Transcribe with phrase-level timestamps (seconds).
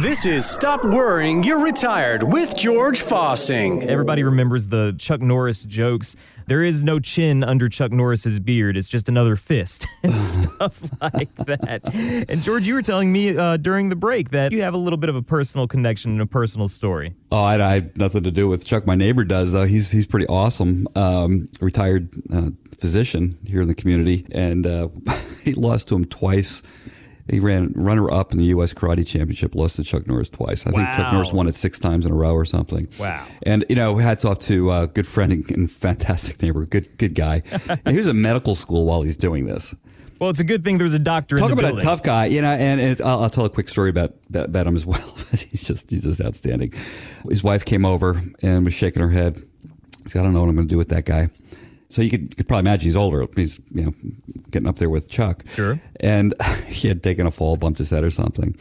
[0.00, 3.86] This is Stop Worrying, You're Retired with George Fossing.
[3.86, 6.16] Everybody remembers the Chuck Norris jokes.
[6.46, 8.76] There is no chin under Chuck Norris's beard.
[8.76, 11.82] It's just another fist and stuff like that.
[12.28, 14.96] And George, you were telling me uh, during the break that you have a little
[14.96, 17.14] bit of a personal connection and a personal story.
[17.30, 18.86] Oh, I, I have nothing to do with Chuck.
[18.86, 19.66] My neighbor does though.
[19.66, 20.86] He's he's pretty awesome.
[20.96, 24.88] Um, retired uh, physician here in the community, and uh,
[25.42, 26.62] he lost to him twice.
[27.28, 28.72] He ran runner up in the U.S.
[28.72, 30.66] Karate Championship, lost to Chuck Norris twice.
[30.66, 32.88] I think Chuck Norris won it six times in a row or something.
[32.98, 33.26] Wow.
[33.42, 37.14] And you know, hats off to uh, good friend and, and fantastic neighbor, good good
[37.14, 37.42] guy.
[37.86, 39.74] he was at medical school while he's doing this.
[40.20, 41.86] Well, it's a good thing there's a doctor Talk in the about building.
[41.86, 42.48] a tough guy, you know.
[42.48, 44.98] And, and I'll, I'll tell a quick story about, about about him as well.
[45.30, 46.72] he's just he's just outstanding.
[47.28, 49.40] His wife came over and was shaking her head.
[50.06, 51.28] Said, "I don't know what I'm going to do with that guy."
[51.90, 53.26] So you could, you could probably imagine he's older.
[53.34, 53.94] He's you know
[54.50, 55.44] getting up there with Chuck.
[55.54, 55.80] Sure.
[56.00, 56.34] And
[56.66, 58.54] he had taken a fall, bumped his head or something,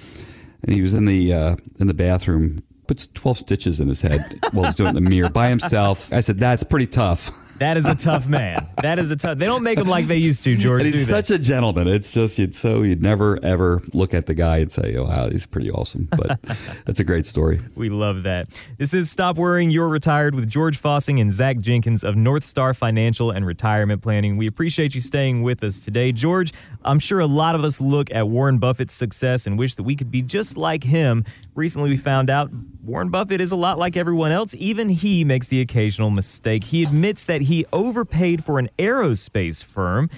[0.63, 2.63] and he was in the uh, in the bathroom.
[2.87, 6.13] Puts twelve stitches in his head while he's doing the mirror by himself.
[6.13, 8.65] I said, "That's pretty tough." That is a tough man.
[8.81, 9.39] That is a tough.
[9.39, 10.83] They don't make them like they used to, George.
[10.83, 11.87] And he's such a gentleman.
[11.87, 15.29] It's just you'd so you'd never ever look at the guy and say, "Oh, wow,
[15.29, 16.39] he's pretty awesome." But
[16.85, 17.59] that's a great story.
[17.75, 18.49] We love that.
[18.77, 22.75] This is Stop Worrying, You're Retired with George Fossing and Zach Jenkins of North Star
[22.75, 24.37] Financial and Retirement Planning.
[24.37, 26.11] We appreciate you staying with us today.
[26.11, 29.83] George, I'm sure a lot of us look at Warren Buffett's success and wish that
[29.83, 31.23] we could be just like him.
[31.55, 32.51] Recently, we found out
[32.83, 34.55] Warren Buffett is a lot like everyone else.
[34.57, 36.63] Even he makes the occasional mistake.
[36.63, 40.09] He admits that he overpaid for an aerospace firm.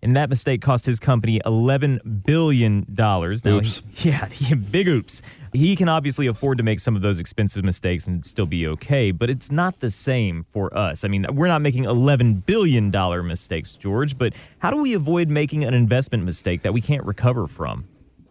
[0.00, 2.86] And that mistake cost his company $11 billion.
[2.96, 3.82] Now, Oops.
[4.04, 5.22] yeah, yeah, big oops.
[5.52, 9.10] He can obviously afford to make some of those expensive mistakes and still be okay,
[9.10, 11.04] but it's not the same for us.
[11.04, 12.90] I mean, we're not making $11 billion
[13.26, 17.48] mistakes, George, but how do we avoid making an investment mistake that we can't recover
[17.48, 17.88] from?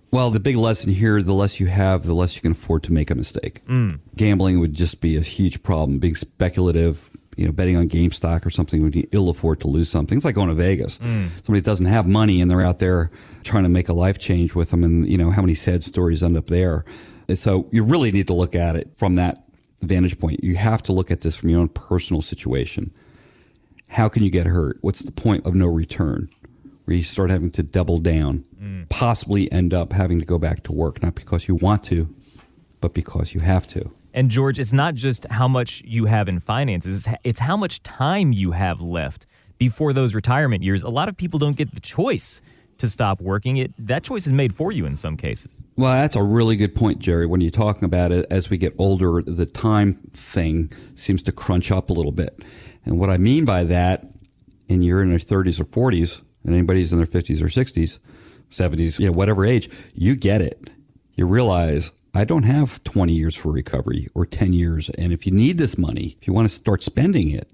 [0.10, 2.94] Well, the big lesson here: the less you have, the less you can afford to
[2.94, 3.64] make a mistake.
[3.66, 4.00] Mm.
[4.16, 6.00] Gambling would just be a huge problem.
[6.00, 9.90] Being speculative, you know, betting on GameStop or something would you ill afford to lose
[9.90, 10.18] something.
[10.18, 10.98] It's like going to Vegas.
[10.98, 11.30] Mm.
[11.46, 13.12] Somebody that doesn't have money and they're out there
[13.44, 16.24] trying to make a life change with them, and you know how many sad stories
[16.24, 16.84] end up there.
[17.30, 19.38] And so you really need to look at it from that
[19.82, 20.44] vantage point.
[20.44, 22.92] You have to look at this from your own personal situation.
[23.90, 24.78] How can you get hurt?
[24.82, 26.30] What's the point of no return?
[26.86, 28.90] Where you start having to double down, mm.
[28.90, 32.10] possibly end up having to go back to work, not because you want to,
[32.82, 33.92] but because you have to.
[34.14, 38.34] And George, it's not just how much you have in finances, it's, how much time
[38.34, 39.26] you have left
[39.58, 40.84] before those retirement years.
[40.84, 42.42] A lot of people don't get the choice
[42.78, 43.58] to stop working.
[43.58, 45.64] It that choice is made for you in some cases.
[45.76, 47.26] Well, that's a really good point, Jerry.
[47.26, 51.72] When you're talking about it, as we get older, the time thing seems to crunch
[51.72, 52.40] up a little bit.
[52.86, 54.06] And what I mean by that,
[54.70, 58.00] and you're in your 30s or 40s, and anybody's in their 50s or 60s,
[58.50, 60.70] 70s, you know, whatever age, you get it.
[61.16, 64.90] You realize I don't have 20 years for recovery or 10 years.
[64.92, 67.50] And if you need this money, if you want to start spending it,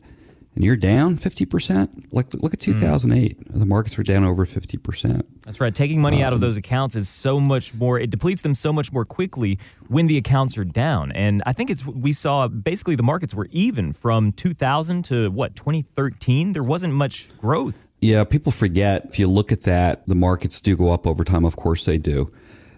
[0.56, 2.74] and you're down 50%, like look at hmm.
[2.74, 3.54] 2008.
[3.54, 5.26] The markets were down over 50%.
[5.44, 5.74] That's right.
[5.74, 8.00] Taking money out of um, those accounts is so much more.
[8.00, 11.12] It depletes them so much more quickly when the accounts are down.
[11.12, 15.56] And I think it's we saw basically the markets were even from 2000 to what
[15.56, 16.54] 2013.
[16.54, 17.88] There wasn't much growth.
[18.00, 19.06] Yeah, people forget.
[19.06, 21.46] If you look at that, the markets do go up over time.
[21.46, 22.30] Of course they do.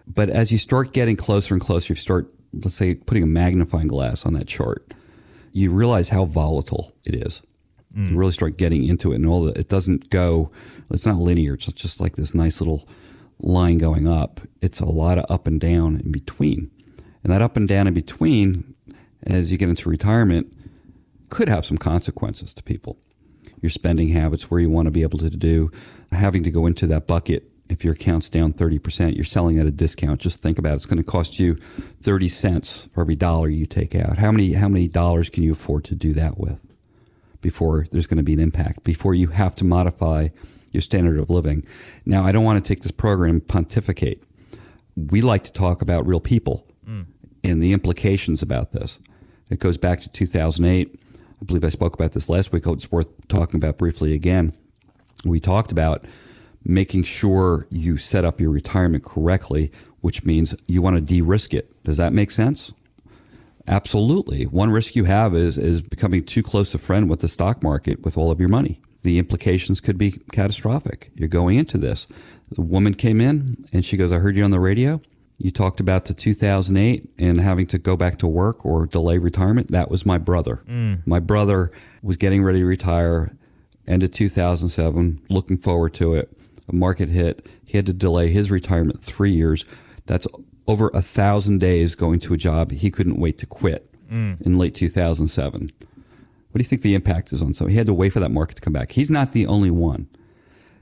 [0.08, 3.88] But as you start getting closer and closer, you start, let's say, putting a magnifying
[3.88, 4.94] glass on that chart,
[5.52, 7.42] you realize how volatile it is.
[7.96, 8.18] You mm.
[8.18, 10.52] really start getting into it, and all the, it doesn't go.
[10.92, 11.54] It's not linear.
[11.54, 12.88] It's just like this nice little
[13.40, 14.42] line going up.
[14.62, 16.72] It's a lot of up and down in between,
[17.24, 18.76] and that up and down in between,
[19.24, 20.54] as you get into retirement,
[21.30, 23.00] could have some consequences to people
[23.62, 25.72] your spending habits, where you want to be able to do,
[26.12, 27.50] having to go into that bucket.
[27.68, 30.20] If your account's down 30%, you're selling at a discount.
[30.20, 30.76] Just think about it.
[30.76, 34.18] It's going to cost you 30 cents for every dollar you take out.
[34.18, 36.60] How many, how many dollars can you afford to do that with
[37.42, 40.28] before there's going to be an impact, before you have to modify
[40.72, 41.66] your standard of living?
[42.06, 44.22] Now, I don't want to take this program and pontificate.
[44.96, 47.06] We like to talk about real people mm.
[47.44, 49.00] and the implications about this.
[49.50, 51.00] It goes back to 2008.
[51.42, 52.64] I believe I spoke about this last week.
[52.66, 54.54] It's worth talking about briefly again.
[55.26, 56.06] We talked about
[56.66, 59.72] making sure you set up your retirement correctly,
[60.02, 61.72] which means you want to de-risk it.
[61.84, 62.74] Does that make sense?
[63.68, 64.44] Absolutely.
[64.44, 68.04] One risk you have is is becoming too close a friend with the stock market
[68.04, 68.80] with all of your money.
[69.04, 71.12] The implications could be catastrophic.
[71.16, 72.08] You're going into this.
[72.52, 75.02] The woman came in and she goes, "I heard you on the radio.
[75.38, 79.70] You talked about the 2008 and having to go back to work or delay retirement.
[79.70, 80.62] That was my brother.
[80.68, 81.06] Mm.
[81.06, 81.72] My brother
[82.02, 83.36] was getting ready to retire
[83.88, 86.36] end of 2007, looking forward to it.
[86.68, 87.48] A market hit.
[87.66, 89.66] He had to delay his retirement three years.
[90.06, 90.28] That's
[90.68, 94.42] over a thousand days going to a job he couldn't wait to quit mm.
[94.42, 95.62] in late 2007.
[95.62, 97.68] What do you think the impact is on some?
[97.68, 98.94] He had to wait for that market to come back.
[98.94, 100.08] He's not the only one.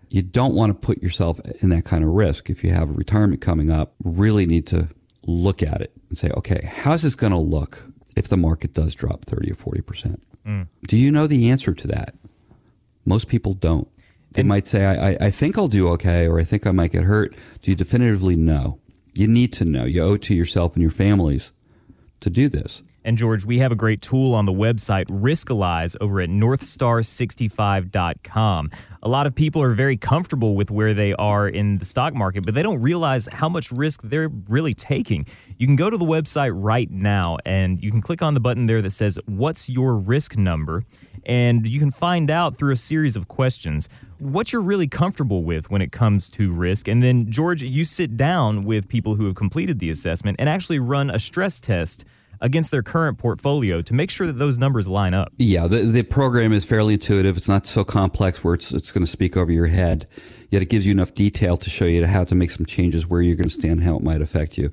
[0.10, 2.50] You don't want to put yourself in that kind of risk.
[2.50, 4.90] If you have a retirement coming up, really need to
[5.26, 7.80] look at it and say, okay, how's this going to look
[8.16, 10.20] if the market does drop 30 or 40%?
[10.46, 10.68] Mm.
[10.88, 12.14] Do you know the answer to that?
[13.06, 13.88] Most people don't.
[14.34, 16.72] They And- might say, I, I, I think I'll do okay, or I think I
[16.72, 17.36] might get hurt.
[17.62, 18.80] Do you definitively know?
[19.14, 19.86] You need to know.
[19.86, 21.54] You owe it to yourself and your families
[22.22, 22.82] to do this.
[23.06, 28.72] And George, we have a great tool on the website Riskalyze over at northstar65.com.
[29.02, 32.46] A lot of people are very comfortable with where they are in the stock market,
[32.46, 35.26] but they don't realize how much risk they're really taking.
[35.58, 38.68] You can go to the website right now and you can click on the button
[38.68, 40.84] there that says, What's your risk number?
[41.26, 43.90] And you can find out through a series of questions
[44.20, 46.88] what you're really comfortable with when it comes to risk.
[46.88, 50.80] And then, George, you sit down with people who have completed the assessment and actually
[50.80, 52.06] run a stress test
[52.42, 55.32] against their current portfolio to make sure that those numbers line up.
[55.38, 57.38] Yeah, the, the program is fairly intuitive.
[57.38, 60.08] It's not so complex where it's, it's going to speak over your head,
[60.50, 63.22] yet it gives you enough detail to show you how to make some changes where
[63.22, 64.70] you're going to stand, how it might affect you.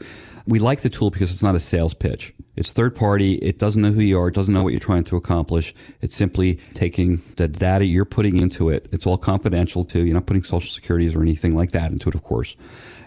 [0.51, 2.35] We like the tool because it's not a sales pitch.
[2.57, 3.35] It's third party.
[3.35, 4.27] It doesn't know who you are.
[4.27, 5.73] It doesn't know what you're trying to accomplish.
[6.01, 8.89] It's simply taking the data you're putting into it.
[8.91, 10.05] It's all confidential too.
[10.05, 12.57] You're not putting social securities or anything like that into it, of course.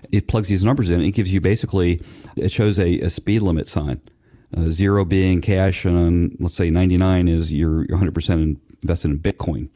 [0.09, 1.01] It plugs these numbers in.
[1.01, 2.01] It gives you basically,
[2.37, 3.99] it shows a, a speed limit sign.
[4.55, 9.67] Uh, zero being cash, and let's say 99 is you're 100% invested in Bitcoin,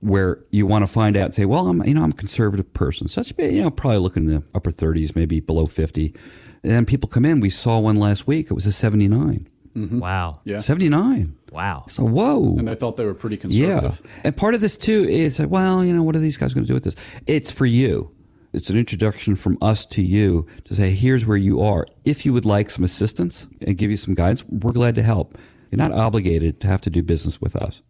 [0.00, 2.72] where you want to find out and say, well, I'm, you know, I'm a conservative
[2.72, 3.06] person.
[3.08, 6.14] So that's, you know, probably looking in the upper 30s, maybe below 50.
[6.62, 7.40] And then people come in.
[7.40, 8.50] We saw one last week.
[8.50, 9.48] It was a 79.
[9.76, 9.98] Mm-hmm.
[9.98, 10.40] Wow.
[10.44, 10.60] Yeah.
[10.60, 11.36] 79.
[11.52, 11.84] Wow.
[11.88, 12.56] So, whoa.
[12.56, 13.68] And they thought they were pretty conservative.
[13.68, 13.80] Yeah.
[13.80, 14.20] conservative.
[14.24, 16.64] And part of this too is like, well, you know, what are these guys going
[16.64, 16.96] to do with this?
[17.26, 18.14] It's for you.
[18.52, 21.86] It's an introduction from us to you to say, here's where you are.
[22.04, 25.38] If you would like some assistance and give you some guidance, we're glad to help.
[25.70, 27.82] You're not obligated to have to do business with us.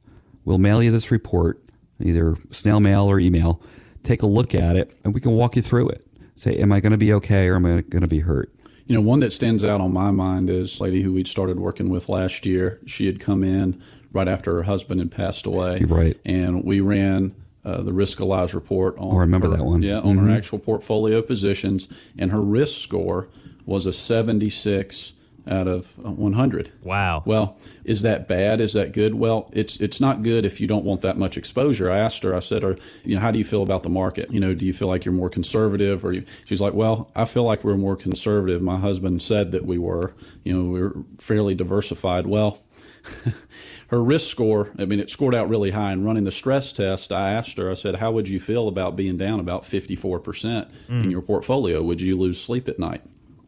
[0.45, 1.63] We'll mail you this report,
[2.03, 3.61] either snail mail or email.
[4.03, 6.07] Take a look at it and we can walk you through it.
[6.37, 8.51] Say, am I going to be okay or am I going to be hurt?
[8.87, 11.61] You know, one that stands out on my mind is a lady who we'd started
[11.61, 12.81] working with last year.
[12.87, 13.81] She had come in
[14.13, 15.81] right after her husband had passed away.
[15.87, 16.19] Right.
[16.25, 19.13] And we ran uh, the Riskalyze report on.
[19.15, 19.83] Oh, I remember her- that one.
[19.83, 23.29] Yeah, on her actual portfolio positions, and her risk score
[23.67, 25.13] was a 76
[25.47, 26.73] out of uh, 100.
[26.85, 27.23] Wow.
[27.25, 28.61] Well, is that bad?
[28.61, 29.15] Is that good?
[29.15, 31.91] Well, it's it's not good if you don't want that much exposure.
[31.91, 32.35] I asked her.
[32.35, 34.31] I said, "Or you know, how do you feel about the market?
[34.31, 37.25] You know, do you feel like you're more conservative?" Or you, she's like, "Well, I
[37.25, 38.63] feel like we're more conservative.
[38.63, 40.15] My husband said that we were.
[40.45, 42.63] You know, we we're fairly diversified." Well.
[43.89, 45.91] her risk score, I mean, it scored out really high.
[45.91, 48.95] And running the stress test, I asked her, I said, How would you feel about
[48.95, 51.83] being down about 54% in your portfolio?
[51.83, 53.01] Would you lose sleep at night?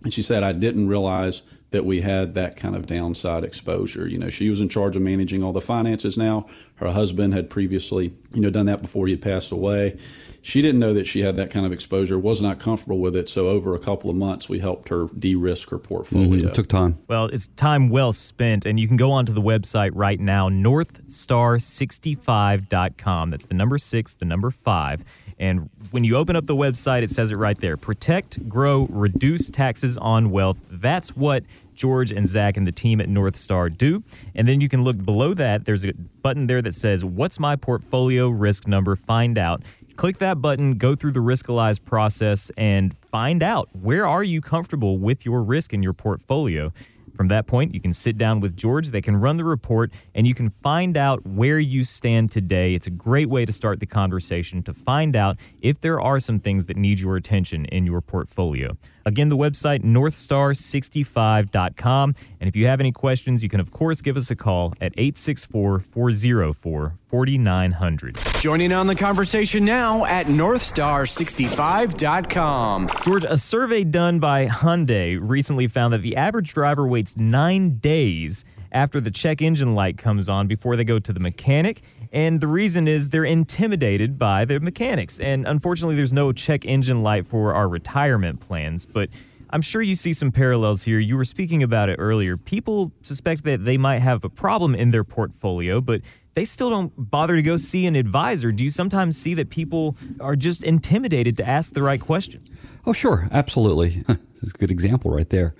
[0.04, 4.06] And she said, I didn't realize that we had that kind of downside exposure.
[4.06, 6.46] You know, she was in charge of managing all the finances now.
[6.76, 9.98] Her husband had previously, you know, done that before he had passed away.
[10.44, 13.28] She didn't know that she had that kind of exposure, was not comfortable with it.
[13.28, 16.30] So over a couple of months, we helped her de-risk her portfolio.
[16.30, 16.48] Mm-hmm.
[16.48, 16.96] It took time.
[17.06, 23.28] Well, it's time well spent, and you can go onto the website right now, northstar65.com.
[23.28, 25.04] That's the number six, the number five.
[25.38, 29.50] And when you open up the website, it says it right there protect, grow, reduce
[29.50, 30.62] taxes on wealth.
[30.70, 34.02] That's what George and Zach and the team at North Star do.
[34.34, 35.64] And then you can look below that.
[35.64, 38.96] There's a button there that says, What's my portfolio risk number?
[38.96, 39.62] Find out.
[39.96, 44.96] Click that button, go through the Riskalyze process, and find out where are you comfortable
[44.98, 46.70] with your risk in your portfolio.
[47.16, 48.88] From that point, you can sit down with George.
[48.88, 52.74] They can run the report and you can find out where you stand today.
[52.74, 56.38] It's a great way to start the conversation to find out if there are some
[56.38, 58.76] things that need your attention in your portfolio.
[59.04, 62.14] Again, the website northstar65.com.
[62.40, 64.92] And if you have any questions, you can, of course, give us a call at
[64.96, 68.16] 864 404 4900.
[68.40, 72.88] Joining on the conversation now at northstar65.com.
[73.04, 78.44] George, a survey done by Hyundai recently found that the average driver waits nine days
[78.70, 81.82] after the check engine light comes on before they go to the mechanic.
[82.12, 85.18] And the reason is they're intimidated by the mechanics.
[85.18, 88.86] And unfortunately, there's no check engine light for our retirement plans.
[88.86, 89.10] But
[89.50, 91.00] I'm sure you see some parallels here.
[91.00, 92.36] You were speaking about it earlier.
[92.36, 96.02] People suspect that they might have a problem in their portfolio, but
[96.34, 98.52] they still don't bother to go see an advisor.
[98.52, 102.56] Do you sometimes see that people are just intimidated to ask the right questions?
[102.86, 103.28] Oh, sure.
[103.30, 103.90] Absolutely.
[104.06, 105.54] That's a good example right there.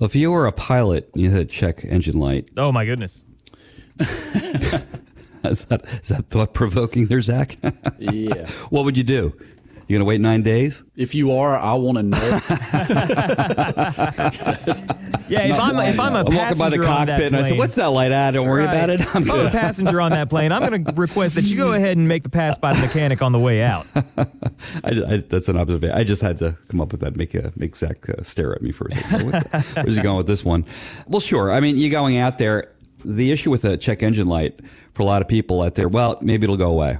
[0.00, 2.84] Well, if you were a pilot and you had a check engine light, Oh my
[2.84, 3.22] goodness.
[4.00, 7.56] is that, is that thought provoking there, Zach?
[7.98, 8.46] Yeah.
[8.70, 9.36] what would you do?
[9.86, 10.82] You gonna wait nine days?
[10.96, 12.18] If you are, I want to know.
[15.26, 17.76] Yeah, if I'm if I'm a I'm walking by the cockpit and I said, "What's
[17.76, 18.32] that light at?
[18.32, 19.00] Don't worry about it.
[19.14, 21.72] I'm if I'm a passenger on that plane, I'm going to request that you go
[21.72, 23.86] ahead and make the pass by the mechanic on the way out.
[23.96, 24.02] I,
[24.84, 25.96] I, that's an observation.
[25.96, 28.60] I just had to come up with that, make a, make Zach uh, stare at
[28.60, 29.30] me for a second.
[29.32, 30.66] The- Where's he going with this one?
[31.08, 31.50] Well, sure.
[31.50, 32.70] I mean, you're going out there.
[33.02, 34.60] The issue with a check engine light
[34.92, 36.98] for a lot of people out there, well, maybe it'll go away.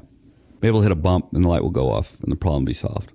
[0.64, 2.68] Maybe it'll hit a bump and the light will go off and the problem will
[2.68, 3.12] be solved.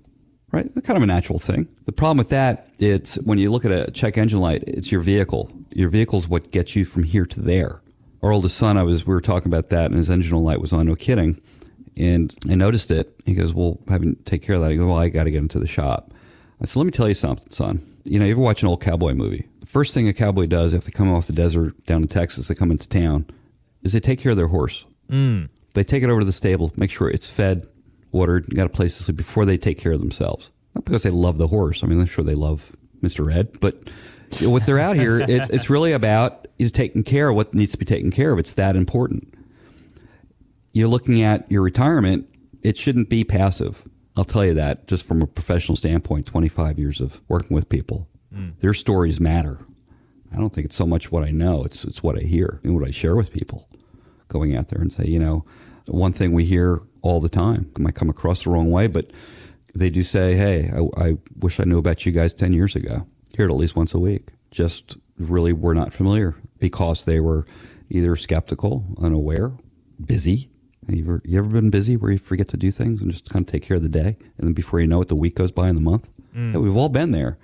[0.52, 0.72] Right?
[0.72, 1.66] That's kind of a natural thing.
[1.84, 5.00] The problem with that, it's when you look at a check engine light, it's your
[5.00, 5.50] vehicle.
[5.72, 7.82] Your vehicle's what gets you from here to there.
[8.22, 10.72] Our oldest son, I was, we were talking about that and his engine light was
[10.72, 11.40] on, no kidding.
[11.96, 13.20] And I noticed it.
[13.26, 14.70] He goes, Well, having to take care of that.
[14.70, 16.12] I go, Well, I got to get into the shop.
[16.62, 17.84] I said, Let me tell you something, son.
[18.04, 19.48] You know, you ever watch an old cowboy movie?
[19.58, 22.46] The first thing a cowboy does if they come off the desert down in Texas,
[22.46, 23.26] they come into town,
[23.82, 24.86] is they take care of their horse.
[25.10, 25.48] Mm.
[25.74, 27.66] They take it over to the stable, make sure it's fed,
[28.12, 30.50] watered, got a place to sleep before they take care of themselves.
[30.74, 31.82] Not because they love the horse.
[31.82, 33.32] I mean, I'm sure they love Mr.
[33.32, 33.90] Ed, but
[34.42, 37.72] what they're out here, it's, it's really about you know, taking care of what needs
[37.72, 38.38] to be taken care of.
[38.38, 39.34] It's that important
[40.72, 42.28] you're looking at your retirement,
[42.62, 43.84] it shouldn't be passive.
[44.16, 48.08] I'll tell you that just from a professional standpoint, 25 years of working with people.
[48.34, 48.58] Mm.
[48.58, 49.58] Their stories matter.
[50.32, 52.74] I don't think it's so much what I know, it's, it's what I hear and
[52.74, 53.68] what I share with people.
[54.30, 55.44] Going out there and say, you know,
[55.88, 59.10] one thing we hear all the time, it might come across the wrong way, but
[59.74, 63.06] they do say, hey, I, I wish I knew about you guys 10 years ago.
[63.36, 64.28] Hear it at least once a week.
[64.50, 67.46] Just really were not familiar because they were
[67.88, 69.52] either skeptical, unaware,
[70.04, 70.48] busy.
[70.88, 73.46] You ever, you ever been busy where you forget to do things and just kind
[73.46, 74.16] of take care of the day?
[74.38, 76.08] And then before you know it, the week goes by and the month?
[76.34, 76.52] Mm.
[76.52, 77.38] Yeah, we've all been there.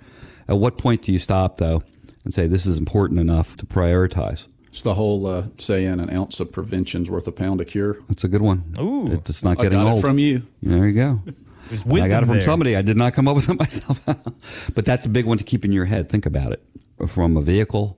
[0.47, 1.81] At what point do you stop, though,
[2.23, 4.47] and say, this is important enough to prioritize?
[4.77, 8.23] It's the whole uh, saying: "An ounce of prevention's worth a pound of cure." That's
[8.23, 8.75] a good one.
[8.79, 9.11] Ooh.
[9.11, 9.97] It's not I getting got old.
[9.97, 10.43] it from you.
[10.61, 11.21] There you go.
[11.69, 12.41] There's I got it from there.
[12.41, 12.75] somebody.
[12.75, 14.05] I did not come up with it myself.
[14.05, 16.09] but that's a big one to keep in your head.
[16.09, 16.63] Think about it.
[17.07, 17.97] From a vehicle,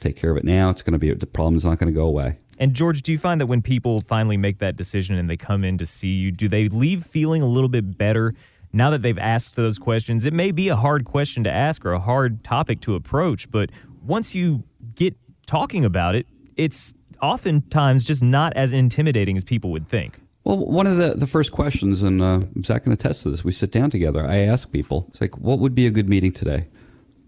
[0.00, 0.70] take care of it now.
[0.70, 2.40] It's going to be, the problem is not going to go away.
[2.58, 5.62] And George, do you find that when people finally make that decision and they come
[5.62, 8.34] in to see you, do they leave feeling a little bit better
[8.72, 10.26] now that they've asked those questions?
[10.26, 13.70] It may be a hard question to ask or a hard topic to approach, but
[14.04, 14.64] once you
[14.96, 15.16] get
[15.50, 16.26] talking about it,
[16.56, 20.20] it's oftentimes just not as intimidating as people would think.
[20.44, 23.50] Well, one of the, the first questions, and uh, Zach can attest to this, we
[23.50, 24.24] sit down together.
[24.24, 26.68] I ask people, it's like, what would be a good meeting today?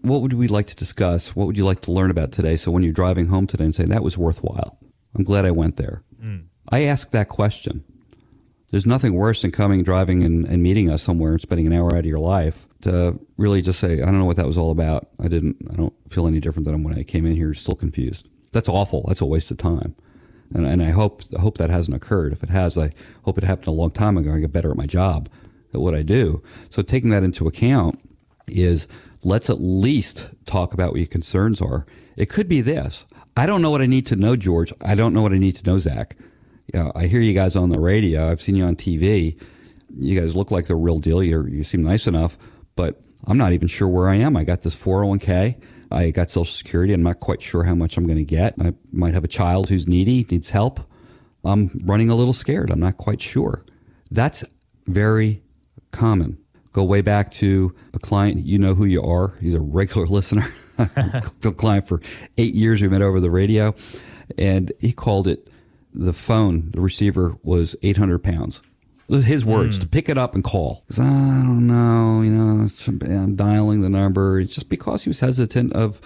[0.01, 1.35] What would we like to discuss?
[1.35, 2.55] What would you like to learn about today?
[2.55, 4.79] So when you're driving home today and say, that was worthwhile,
[5.13, 6.03] I'm glad I went there.
[6.69, 7.83] I ask that question.
[8.73, 11.93] There's nothing worse than coming, driving, and, and meeting us somewhere and spending an hour
[11.93, 14.71] out of your life to really just say, I don't know what that was all
[14.71, 15.09] about.
[15.23, 18.27] I didn't, I don't feel any different than when I came in here, still confused.
[18.51, 19.03] That's awful.
[19.07, 19.95] That's a waste of time.
[20.55, 22.33] And, and I hope, I hope that hasn't occurred.
[22.33, 22.89] If it has, I
[23.25, 24.33] hope it happened a long time ago.
[24.33, 25.29] I get better at my job,
[25.71, 26.41] at what I do.
[26.71, 27.99] So taking that into account
[28.47, 28.87] is
[29.21, 31.85] let's at least talk about what your concerns are.
[32.17, 33.05] It could be this.
[33.37, 34.73] I don't know what I need to know, George.
[34.81, 36.15] I don't know what I need to know, Zach.
[36.73, 38.29] Yeah, I hear you guys on the radio.
[38.29, 39.41] I've seen you on TV.
[39.95, 41.23] You guys look like the real deal.
[41.23, 42.37] you you seem nice enough,
[42.75, 44.35] but I'm not even sure where I am.
[44.37, 45.61] I got this 401k.
[45.91, 46.93] I got Social Security.
[46.93, 48.55] I'm not quite sure how much I'm going to get.
[48.59, 50.79] I might have a child who's needy, needs help.
[51.45, 52.71] I'm running a little scared.
[52.71, 53.63] I'm not quite sure.
[54.09, 54.43] That's
[54.87, 55.43] very
[55.91, 56.37] common.
[56.71, 58.39] Go way back to a client.
[58.39, 59.35] You know who you are.
[59.39, 60.45] He's a regular listener.
[60.79, 61.21] a
[61.57, 62.01] client for
[62.37, 62.81] eight years.
[62.81, 63.75] We met over the radio,
[64.37, 65.47] and he called it
[65.93, 66.71] the phone.
[66.71, 68.61] The receiver was 800 pounds.
[69.09, 70.85] His words to pick it up and call.
[70.93, 72.21] I don't know.
[72.21, 74.39] You know, I'm dialing the number.
[74.39, 76.01] It's just because he was hesitant of,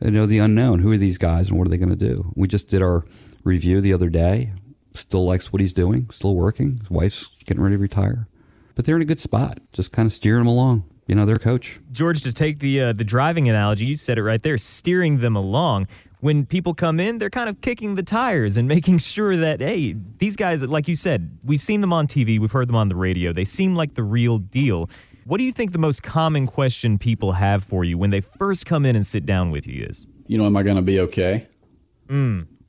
[0.00, 0.80] you know, the unknown.
[0.80, 2.30] Who are these guys and what are they going to do?
[2.36, 3.04] We just did our
[3.42, 4.52] review the other day.
[4.94, 6.10] Still likes what he's doing.
[6.10, 6.76] Still working.
[6.76, 8.28] His wife's getting ready to retire,
[8.74, 9.58] but they're in a good spot.
[9.72, 10.84] Just kind of steering them along.
[11.06, 11.80] You know, their coach.
[11.90, 15.34] George, to take the uh, the driving analogy, you said it right there, steering them
[15.34, 15.88] along.
[16.22, 19.96] When people come in, they're kind of kicking the tires and making sure that hey,
[20.18, 22.94] these guys, like you said, we've seen them on TV, we've heard them on the
[22.94, 23.32] radio.
[23.32, 24.88] They seem like the real deal.
[25.24, 28.66] What do you think the most common question people have for you when they first
[28.66, 30.06] come in and sit down with you is?
[30.28, 31.48] You know, am I going to be okay?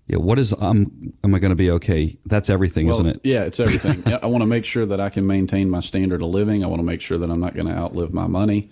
[0.08, 0.18] Yeah.
[0.18, 1.14] What is um?
[1.24, 2.18] Am I going to be okay?
[2.26, 3.22] That's everything, Well, isn't it?
[3.24, 4.04] Yeah, it's everything.
[4.24, 6.64] I want to make sure that I can maintain my standard of living.
[6.64, 8.70] I want to make sure that I'm not going to outlive my money.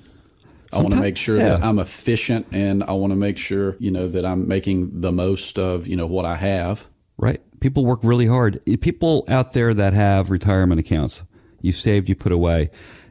[0.74, 1.64] I want to make sure that.
[1.64, 5.60] I'm efficient and I want to make sure, you know, that I'm making the most
[5.60, 6.88] of, you know, what I have.
[7.18, 7.42] Right.
[7.60, 8.60] People work really hard.
[8.82, 11.24] People out there that have retirement accounts,
[11.62, 12.70] you saved, you put away,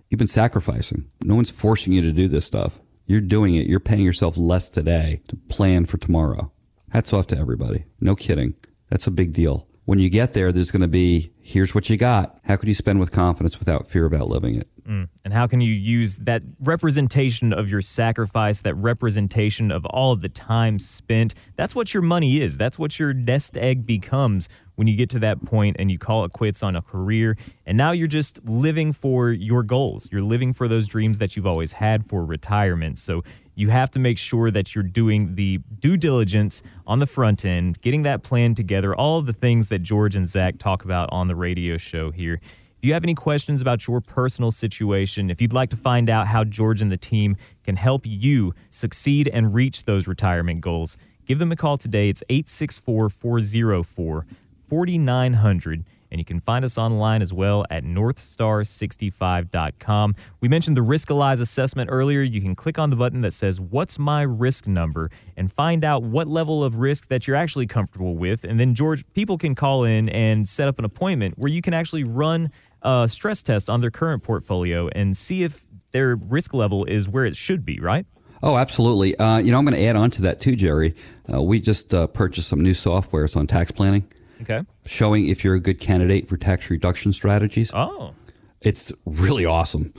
[0.09, 1.09] you've been sacrificing.
[1.23, 2.81] No one's forcing you to do this stuff.
[3.07, 3.67] You're doing it.
[3.67, 6.52] You're paying yourself less today to plan for tomorrow.
[6.90, 7.85] Hats off to everybody.
[8.00, 8.55] No kidding.
[8.88, 9.69] That's a big deal.
[9.85, 12.38] When you get there, there's going to be Here's what you got.
[12.45, 14.69] How could you spend with confidence without fear of outliving it?
[14.87, 15.09] Mm.
[15.25, 20.21] And how can you use that representation of your sacrifice, that representation of all of
[20.21, 21.35] the time spent?
[21.57, 22.57] That's what your money is.
[22.57, 26.25] That's what your nest egg becomes when you get to that point and you call
[26.25, 27.37] it quits on a career.
[27.66, 30.09] And now you're just living for your goals.
[30.12, 32.97] You're living for those dreams that you've always had for retirement.
[32.99, 33.23] So
[33.54, 37.78] you have to make sure that you're doing the due diligence on the front end,
[37.83, 41.37] getting that plan together, all the things that George and Zach talk about on the
[41.41, 42.35] radio show here.
[42.35, 46.29] If you have any questions about your personal situation, if you'd like to find out
[46.29, 51.39] how George and the team can help you succeed and reach those retirement goals, give
[51.39, 52.09] them a call today.
[52.09, 54.27] It's 864 404
[54.69, 60.14] 4900 and you can find us online as well at northstar65.com.
[60.40, 62.23] We mentioned the Riskalyze assessment earlier.
[62.23, 65.11] You can click on the button that says, What's my risk number?
[65.37, 68.45] and find out what level of risk that you're actually comfortable with.
[68.45, 71.73] And then, George, people can call in and set up an appointment where you can
[71.73, 72.50] actually run
[72.83, 77.25] a stress test on their current portfolio and see if their risk level is where
[77.25, 78.05] it should be, right?
[78.43, 79.17] Oh, absolutely.
[79.17, 80.95] Uh, you know, I'm going to add on to that too, Jerry.
[81.33, 83.25] Uh, we just uh, purchased some new software.
[83.25, 84.07] It's on tax planning.
[84.43, 84.63] Okay.
[84.87, 87.71] Showing if you're a good candidate for tax reduction strategies.
[87.75, 88.15] Oh.
[88.61, 89.93] It's really awesome.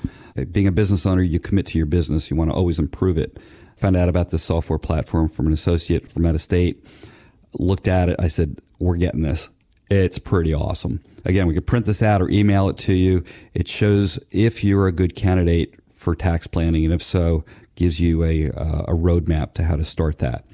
[0.52, 2.30] Being a business owner, you commit to your business.
[2.30, 3.38] You want to always improve it.
[3.78, 6.86] Found out about this software platform from an associate from out of state.
[7.58, 8.18] Looked at it.
[8.20, 9.50] I said, we're getting this.
[9.90, 11.02] It's pretty awesome.
[11.26, 13.24] Again, we could print this out or email it to you.
[13.54, 17.44] It shows if you're a good candidate for tax planning, and if so,
[17.76, 20.46] gives you a, uh, a roadmap to how to start that.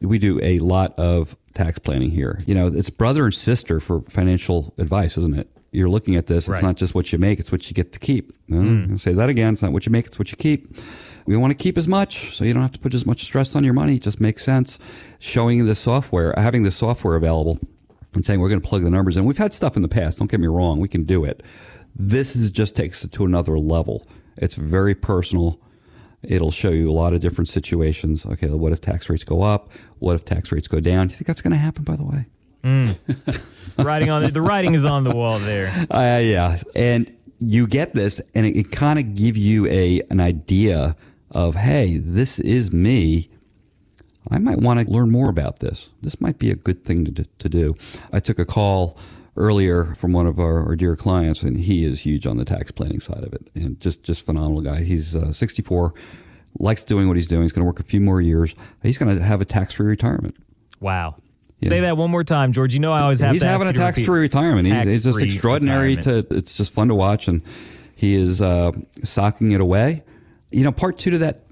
[0.00, 2.40] We do a lot of tax planning here.
[2.46, 5.50] You know, it's brother and sister for financial advice, isn't it?
[5.72, 6.48] You're looking at this.
[6.48, 6.62] It's right.
[6.62, 8.32] not just what you make; it's what you get to keep.
[8.48, 8.98] Mm.
[8.98, 9.52] Say that again.
[9.52, 10.78] It's not what you make; it's what you keep.
[11.26, 13.54] We want to keep as much, so you don't have to put as much stress
[13.54, 13.96] on your money.
[13.96, 14.78] It just makes sense.
[15.18, 17.58] Showing the software, having the software available,
[18.14, 19.26] and saying we're going to plug the numbers in.
[19.26, 20.18] We've had stuff in the past.
[20.18, 21.42] Don't get me wrong; we can do it.
[21.94, 24.06] This is just takes it to another level.
[24.36, 25.60] It's very personal.
[26.22, 28.26] It'll show you a lot of different situations.
[28.26, 29.70] Okay, what if tax rates go up?
[29.98, 31.08] What if tax rates go down?
[31.08, 31.84] Do you think that's going to happen?
[31.84, 32.26] By the way,
[32.62, 33.84] mm.
[33.84, 35.68] writing on the, the writing is on the wall there.
[35.90, 40.18] Uh, yeah, and you get this, and it, it kind of give you a an
[40.18, 40.96] idea
[41.30, 43.30] of hey, this is me.
[44.30, 45.90] I might want to learn more about this.
[46.02, 47.74] This might be a good thing to, to do.
[48.12, 48.98] I took a call
[49.38, 52.70] earlier from one of our, our, dear clients, and he is huge on the tax
[52.70, 54.82] planning side of it, and just just phenomenal guy.
[54.82, 55.94] He's uh, 64,
[56.58, 57.42] likes doing what he's doing.
[57.42, 58.54] He's going to work a few more years.
[58.82, 60.36] He's going to have a tax free retirement.
[60.80, 61.16] Wow.
[61.62, 62.72] Say that one more time, George.
[62.72, 63.32] You know I always have.
[63.32, 64.66] He's having a tax free retirement.
[64.66, 65.96] He's, he's, just extraordinary.
[65.96, 66.30] Retirement.
[66.30, 67.42] To it's just fun to watch, and
[67.96, 68.72] he is uh,
[69.02, 70.04] socking it away.
[70.52, 71.42] You know, part two to that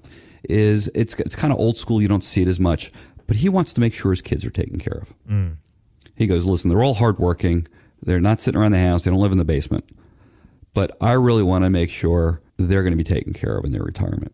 [0.43, 2.01] is it's it's kind of old school.
[2.01, 2.91] You don't see it as much,
[3.27, 5.13] but he wants to make sure his kids are taken care of.
[5.27, 5.57] Mm.
[6.15, 7.67] He goes, listen, they're all hardworking.
[8.01, 9.03] They're not sitting around the house.
[9.03, 9.89] They don't live in the basement.
[10.73, 13.71] But I really want to make sure they're going to be taken care of in
[13.71, 14.33] their retirement.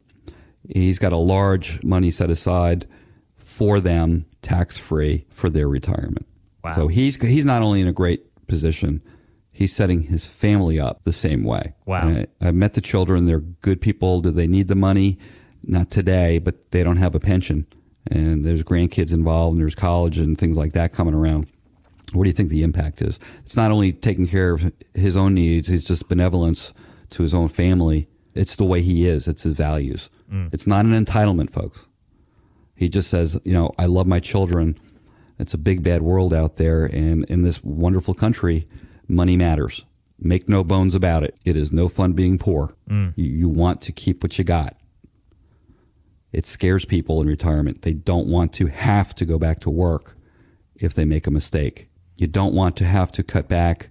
[0.67, 2.87] He's got a large money set aside
[3.35, 6.25] for them, tax free, for their retirement.
[6.63, 6.71] Wow.
[6.71, 9.01] So he's he's not only in a great position,
[9.51, 11.73] he's setting his family up the same way.
[11.85, 12.07] Wow.
[12.07, 13.25] I, I met the children.
[13.25, 14.21] They're good people.
[14.21, 15.19] Do they need the money?
[15.63, 17.67] Not today, but they don't have a pension.
[18.11, 21.49] And there's grandkids involved, and there's college and things like that coming around.
[22.13, 23.19] What do you think the impact is?
[23.39, 26.73] It's not only taking care of his own needs, it's just benevolence
[27.11, 28.07] to his own family.
[28.33, 30.09] It's the way he is, it's his values.
[30.31, 30.53] Mm.
[30.53, 31.85] It's not an entitlement, folks.
[32.75, 34.75] He just says, you know, I love my children.
[35.39, 36.85] It's a big, bad world out there.
[36.85, 38.67] And in this wonderful country,
[39.07, 39.85] money matters.
[40.19, 41.37] Make no bones about it.
[41.45, 42.75] It is no fun being poor.
[42.89, 43.13] Mm.
[43.15, 44.75] You, you want to keep what you got.
[46.31, 47.83] It scares people in retirement.
[47.83, 50.17] They don't want to have to go back to work
[50.75, 51.87] if they make a mistake.
[52.17, 53.89] You don't want to have to cut back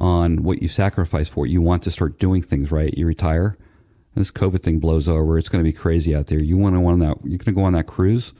[0.00, 1.46] on what you sacrifice for.
[1.46, 2.96] You want to start doing things right.
[2.96, 3.56] You retire.
[4.14, 5.38] This COVID thing blows over.
[5.38, 6.42] It's going to be crazy out there.
[6.42, 7.18] You want to go on that?
[7.22, 8.32] You're going to go on that cruise?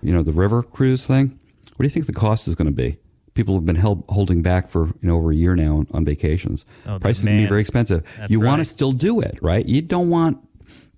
[0.00, 1.38] You know, the river cruise thing.
[1.76, 2.98] What do you think the cost is going to be?
[3.34, 6.04] People have been held, holding back for you know over a year now on, on
[6.04, 6.66] vacations.
[6.86, 8.02] Oh, Prices can be very expensive.
[8.18, 8.48] That's you right.
[8.48, 9.64] want to still do it, right?
[9.64, 10.38] You don't want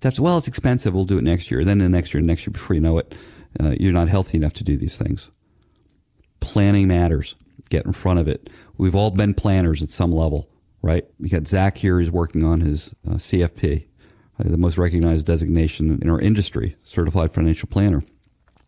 [0.01, 0.93] that's well, it's expensive.
[0.93, 1.63] We'll do it next year.
[1.63, 3.15] Then the next year, next year, before you know it,
[3.59, 5.31] uh, you're not healthy enough to do these things.
[6.45, 7.35] Planning matters.
[7.69, 8.49] Get in front of it.
[8.77, 10.47] We've all been planners at some level,
[10.81, 11.05] right?
[11.19, 11.99] We got Zach here.
[11.99, 13.85] He's working on his uh, CFP,
[14.39, 18.03] uh, the most recognized designation in our industry, Certified Financial Planner.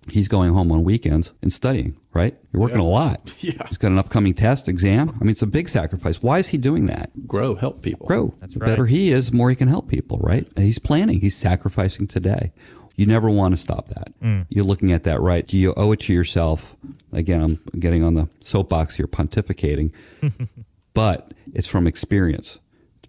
[0.09, 2.33] He's going home on weekends and studying, right?
[2.53, 2.83] You're working Yeah.
[2.83, 3.33] a lot.
[3.43, 3.67] Yeah.
[3.67, 5.09] He's got an upcoming test, exam.
[5.09, 6.23] I mean, it's a big sacrifice.
[6.23, 7.11] Why is he doing that?
[7.27, 8.07] Grow, help people.
[8.07, 8.33] grow.
[8.39, 8.67] That's the right.
[8.67, 10.47] better he is, the more he can help people, right?
[10.55, 12.51] And he's planning, he's sacrificing today.
[12.97, 14.19] You never want to stop that.
[14.21, 14.47] Mm.
[14.49, 15.45] You're looking at that, right?
[15.45, 16.75] Do you owe it to yourself?
[17.13, 19.91] Again, I'm getting on the soapbox here, pontificating.
[20.95, 22.59] but it's from experience,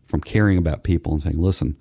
[0.04, 1.78] from caring about people and saying, listen,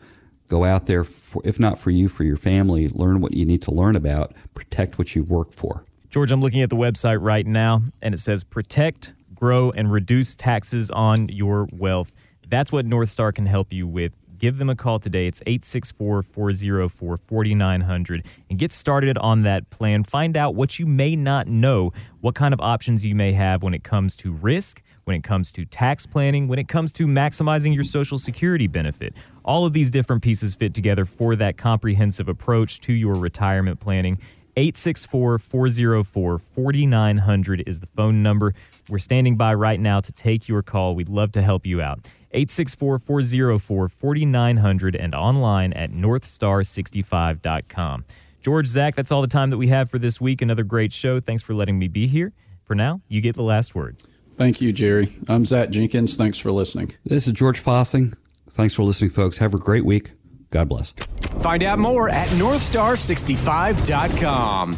[0.48, 3.62] go out there, for, if not for you, for your family, learn what you need
[3.64, 5.84] to learn about, protect what you work for.
[6.10, 10.36] George, I'm looking at the website right now, and it says protect, grow, and reduce
[10.36, 12.14] taxes on your wealth.
[12.48, 14.16] That's what North Star can help you with.
[14.40, 15.28] Give them a call today.
[15.28, 20.04] It's 864 404 4900 and get started on that plan.
[20.04, 23.74] Find out what you may not know, what kind of options you may have when
[23.74, 27.74] it comes to risk, when it comes to tax planning, when it comes to maximizing
[27.74, 29.14] your Social Security benefit.
[29.44, 34.20] All of these different pieces fit together for that comprehensive approach to your retirement planning.
[34.58, 38.56] 864 404 4900 is the phone number.
[38.90, 40.96] We're standing by right now to take your call.
[40.96, 42.00] We'd love to help you out.
[42.32, 48.06] 864 404 4900 and online at northstar65.com.
[48.42, 50.42] George, Zach, that's all the time that we have for this week.
[50.42, 51.20] Another great show.
[51.20, 52.34] Thanks for letting me be here.
[52.64, 53.98] For now, you get the last word.
[54.36, 55.10] Thank you, Jerry.
[55.28, 56.16] I'm Zach Jenkins.
[56.16, 56.94] Thanks for listening.
[57.04, 58.16] This is George Fossing.
[58.50, 59.40] Thanks for listening, folks.
[59.40, 60.12] Have a great week.
[60.50, 60.94] God bless.
[61.42, 64.78] Find out more at northstar65.com.